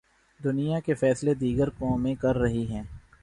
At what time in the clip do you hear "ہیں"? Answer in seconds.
2.67-2.83